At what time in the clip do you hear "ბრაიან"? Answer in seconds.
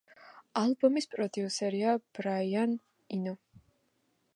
2.21-2.77